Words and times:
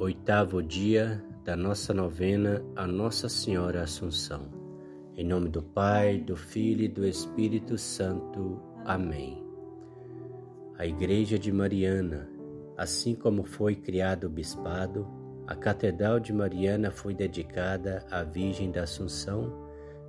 oitavo 0.00 0.62
dia 0.62 1.20
da 1.44 1.56
nossa 1.56 1.92
novena 1.92 2.64
a 2.76 2.86
Nossa 2.86 3.28
Senhora 3.28 3.82
Assunção. 3.82 4.48
Em 5.16 5.24
nome 5.24 5.48
do 5.48 5.60
Pai, 5.60 6.20
do 6.20 6.36
Filho 6.36 6.84
e 6.84 6.88
do 6.88 7.04
Espírito 7.04 7.76
Santo. 7.76 8.62
Amém. 8.84 9.44
A 10.76 10.86
Igreja 10.86 11.36
de 11.36 11.50
Mariana, 11.50 12.30
assim 12.76 13.16
como 13.16 13.42
foi 13.42 13.74
criado 13.74 14.28
o 14.28 14.30
bispado, 14.30 15.04
a 15.48 15.56
Catedral 15.56 16.20
de 16.20 16.32
Mariana 16.32 16.92
foi 16.92 17.12
dedicada 17.12 18.06
à 18.08 18.22
Virgem 18.22 18.70
da 18.70 18.84
Assunção 18.84 19.52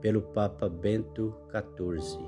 pelo 0.00 0.22
Papa 0.22 0.66
Bento 0.66 1.36
XIV, 1.50 2.24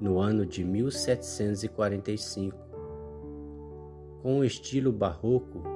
no 0.00 0.18
ano 0.18 0.46
de 0.46 0.64
1745. 0.64 2.56
Com 4.22 4.38
o 4.38 4.44
estilo 4.44 4.90
barroco 4.90 5.75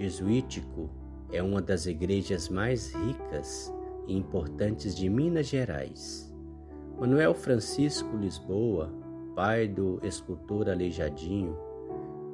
jesuítico 0.00 0.88
é 1.30 1.42
uma 1.42 1.60
das 1.60 1.84
igrejas 1.84 2.48
mais 2.48 2.94
ricas 2.94 3.70
e 4.06 4.16
importantes 4.16 4.96
de 4.96 5.10
Minas 5.10 5.46
Gerais. 5.46 6.34
Manuel 6.98 7.34
Francisco 7.34 8.16
Lisboa, 8.16 8.90
pai 9.36 9.68
do 9.68 10.00
escultor 10.02 10.70
Aleijadinho, 10.70 11.54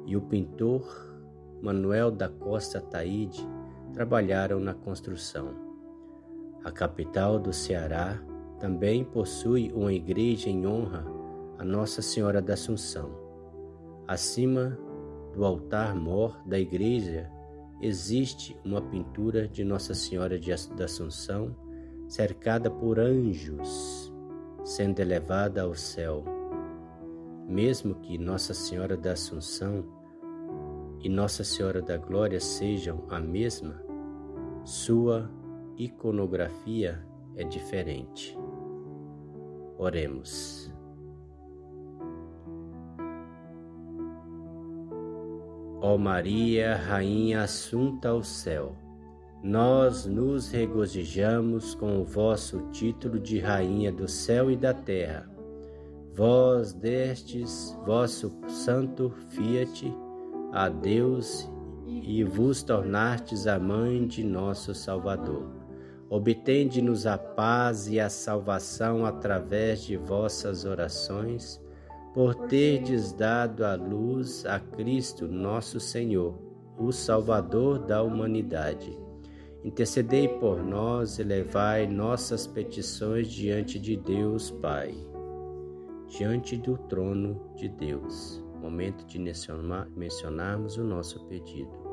e 0.05 0.15
o 0.15 0.21
pintor 0.21 1.13
Manuel 1.61 2.09
da 2.09 2.29
Costa 2.29 2.79
Taide 2.79 3.45
trabalharam 3.93 4.61
na 4.61 4.73
construção. 4.73 5.53
A 6.63 6.71
capital 6.71 7.37
do 7.37 7.51
Ceará 7.51 8.17
também 8.61 9.03
possui 9.03 9.73
uma 9.73 9.91
igreja 9.91 10.49
em 10.49 10.65
honra 10.65 11.05
a 11.57 11.65
Nossa 11.65 12.01
Senhora 12.01 12.41
da 12.41 12.53
Assunção. 12.53 13.11
Acima 14.07 14.79
do 15.33 15.43
altar-mor 15.43 16.41
da 16.45 16.57
igreja 16.57 17.29
existe 17.81 18.57
uma 18.65 18.81
pintura 18.81 19.47
de 19.47 19.63
Nossa 19.63 19.93
Senhora 19.93 20.39
da 20.75 20.85
Assunção 20.85 21.55
cercada 22.07 22.71
por 22.71 22.99
anjos, 22.99 24.13
sendo 24.63 24.99
elevada 24.99 25.61
ao 25.61 25.75
céu. 25.75 26.23
Mesmo 27.47 27.95
que 27.95 28.17
Nossa 28.17 28.53
Senhora 28.53 28.97
da 28.97 29.13
Assunção 29.13 29.85
e 31.01 31.09
Nossa 31.09 31.43
Senhora 31.43 31.81
da 31.81 31.97
Glória 31.97 32.39
sejam 32.39 33.03
a 33.09 33.19
mesma, 33.19 33.81
sua 34.63 35.29
iconografia 35.77 37.05
é 37.35 37.43
diferente. 37.43 38.37
Oremos. 39.77 40.76
Ó 45.79 45.95
Maria, 45.95 46.75
Rainha 46.75 47.43
assunta 47.43 48.09
ao 48.09 48.23
céu, 48.23 48.75
nós 49.43 50.07
nos 50.07 50.49
regozijamos 50.49 51.75
com 51.75 52.01
o 52.01 52.03
vosso 52.03 52.61
título 52.71 53.19
de 53.19 53.39
Rainha 53.39 53.91
do 53.91 54.07
céu 54.07 54.49
e 54.49 54.57
da 54.57 54.73
terra. 54.73 55.29
Vós 56.15 56.73
destes 56.73 57.77
vosso 57.85 58.35
santo 58.47 59.13
fiat 59.29 59.93
a 60.51 60.67
Deus 60.67 61.47
e 61.85 62.23
vos 62.23 62.63
tornastes 62.63 63.45
a 63.45 63.59
mãe 63.59 64.07
de 64.07 64.23
nosso 64.23 64.73
Salvador. 64.73 65.47
Obtende-nos 66.09 67.05
a 67.05 67.19
paz 67.19 67.87
e 67.87 67.99
a 67.99 68.09
salvação 68.09 69.05
através 69.05 69.83
de 69.83 69.95
vossas 69.95 70.65
orações 70.65 71.61
por 72.17 72.33
terdes 72.47 73.11
dado 73.11 73.63
à 73.63 73.75
luz 73.75 74.43
a 74.47 74.59
Cristo 74.59 75.27
nosso 75.27 75.79
Senhor, 75.79 76.33
o 76.75 76.91
Salvador 76.91 77.77
da 77.77 78.01
humanidade. 78.01 78.97
Intercedei 79.63 80.27
por 80.27 80.63
nós 80.63 81.19
e 81.19 81.23
levai 81.23 81.85
nossas 81.85 82.47
petições 82.47 83.27
diante 83.27 83.77
de 83.77 83.95
Deus 83.95 84.49
Pai, 84.49 84.95
diante 86.07 86.57
do 86.57 86.75
trono 86.89 87.39
de 87.55 87.69
Deus. 87.69 88.43
Momento 88.59 89.05
de 89.05 89.19
mencionarmos 89.19 90.75
o 90.75 90.83
nosso 90.83 91.23
pedido. 91.27 91.86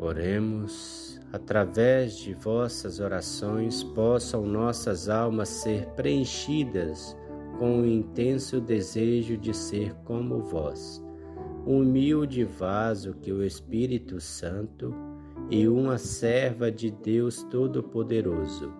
Oremos, 0.00 1.20
através 1.32 2.16
de 2.16 2.32
vossas 2.32 3.00
orações, 3.00 3.82
possam 3.82 4.46
nossas 4.46 5.08
almas 5.08 5.48
ser 5.48 5.86
preenchidas 5.96 7.16
com 7.58 7.80
o 7.80 7.86
intenso 7.86 8.60
desejo 8.60 9.36
de 9.36 9.52
ser 9.52 9.92
como 10.04 10.38
vós, 10.38 11.04
um 11.66 11.80
humilde 11.80 12.44
vaso 12.44 13.14
que 13.14 13.32
o 13.32 13.42
Espírito 13.42 14.20
Santo 14.20 14.94
e 15.50 15.66
uma 15.66 15.98
serva 15.98 16.70
de 16.70 16.90
Deus 16.90 17.42
Todo-Poderoso. 17.44 18.72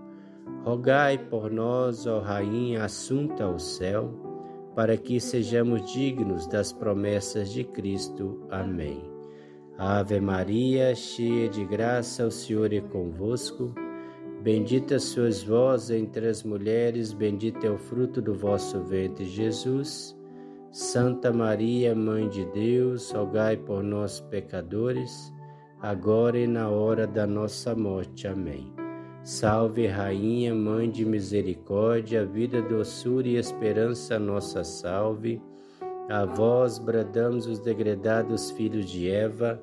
Rogai 0.65 1.19
por 1.19 1.51
nós, 1.51 2.07
ó 2.07 2.21
Rainha 2.21 2.85
assunta 2.85 3.45
ao 3.45 3.59
céu, 3.59 4.11
para 4.77 4.97
que 4.97 5.19
sejamos 5.19 5.93
dignos 5.93 6.47
das 6.47 6.73
promessas 6.73 7.51
de 7.51 7.65
Cristo. 7.65 8.47
Amém. 8.51 9.18
Ave 9.81 10.21
Maria, 10.21 10.93
cheia 10.93 11.49
de 11.49 11.65
graça, 11.65 12.27
o 12.27 12.33
Senhor 12.33 12.73
é 12.73 12.81
convosco. 12.81 13.73
Bendita 14.43 14.99
sois 14.99 15.45
vós 15.45 15.89
entre 15.89 16.27
as 16.27 16.43
mulheres, 16.43 17.13
bendito 17.13 17.65
é 17.65 17.71
o 17.71 17.79
fruto 17.79 18.21
do 18.21 18.35
vosso 18.35 18.83
ventre, 18.83 19.25
Jesus. 19.25 20.19
Santa 20.73 21.33
Maria, 21.33 21.95
Mãe 21.95 22.29
de 22.29 22.45
Deus, 22.47 23.13
rogai 23.13 23.57
por 23.57 23.85
nós, 23.85 24.19
pecadores, 24.19 25.33
agora 25.81 26.37
e 26.37 26.49
na 26.49 26.69
hora 26.69 27.07
da 27.07 27.25
nossa 27.25 27.73
morte. 27.77 28.27
Amém. 28.27 28.73
Salve, 29.23 29.87
Rainha, 29.87 30.57
Mãe 30.57 30.91
de 30.91 31.05
misericórdia, 31.05 32.27
vida, 32.27 32.61
doçura 32.61 33.29
e 33.29 33.37
esperança, 33.37 34.19
nossa 34.19 34.65
salve. 34.65 35.41
A 36.11 36.25
vós 36.25 36.81
bradamos 36.81 37.47
os 37.47 37.61
degredados 37.61 38.51
filhos 38.51 38.91
de 38.91 39.09
Eva, 39.09 39.63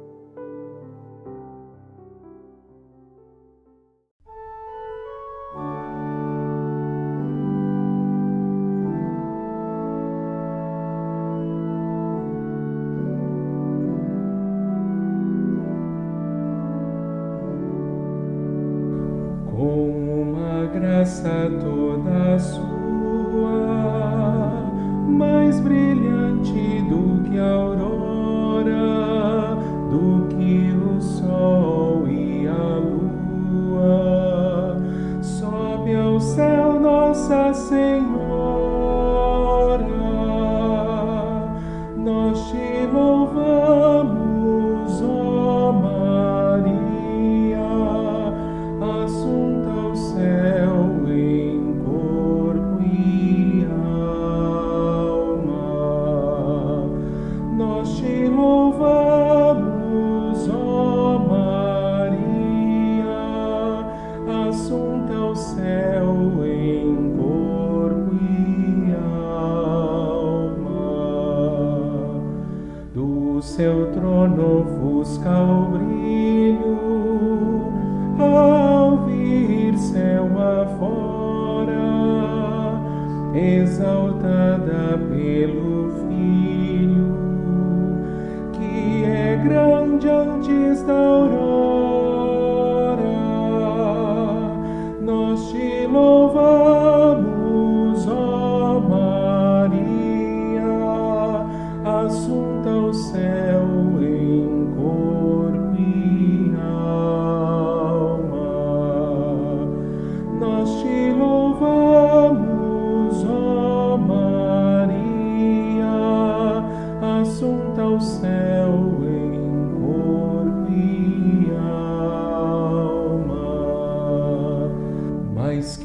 Ofusca 75.11 75.29
o 75.29 75.65
brilho, 75.65 76.20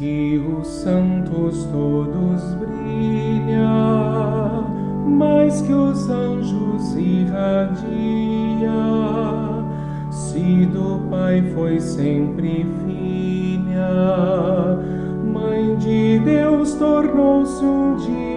que 0.07 0.39
os 0.39 0.69
santos 0.69 1.65
todos 1.65 2.55
brilha, 2.55 3.69
mais 5.05 5.61
que 5.63 5.73
os 5.73 6.09
anjos 6.09 6.95
irradia. 6.95 7.91
Se 10.09 10.65
do 10.67 11.01
Pai 11.11 11.43
foi 11.55 11.81
sempre 11.81 12.65
filha, 12.85 14.79
Mãe 15.25 15.75
de 15.75 16.21
Deus 16.21 16.75
tornou-se 16.75 17.65
um 17.65 17.97
dia. 17.97 18.31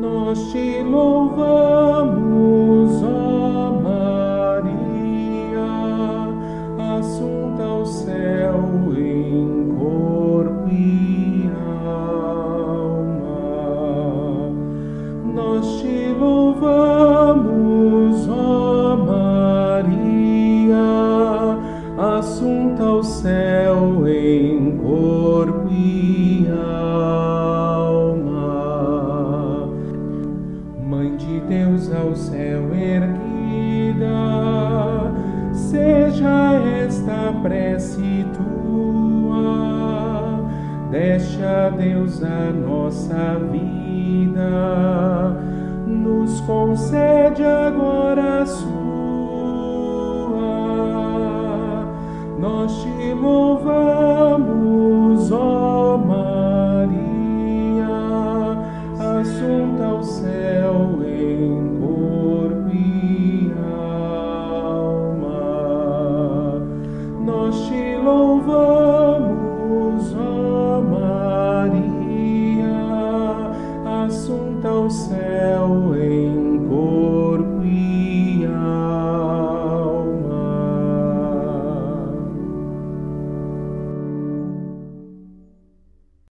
Nós 0.00 0.50
te 0.50 0.82
louvamos, 0.82 1.67
céu 23.68 24.08
em 24.08 24.78
corpo 24.78 25.68
e 25.70 26.48
alma. 26.50 26.88
Mãe 30.88 31.14
de 31.16 31.40
Deus 31.40 31.92
ao 31.92 32.14
céu 32.16 32.74
erguida, 32.74 34.06
seja 35.52 36.54
esta 36.82 37.34
prece 37.42 38.24
tua, 38.32 39.38
deixa 40.90 41.70
Deus 41.76 42.22
a 42.22 42.50
nossa 42.50 43.38
vida, 43.52 45.36
nos 45.86 46.40
concede 46.40 47.44
agora 47.44 48.40
a 48.42 48.46
sua. 48.46 48.97
Nós 52.48 52.82
te 52.82 53.12
louvamos, 53.12 54.77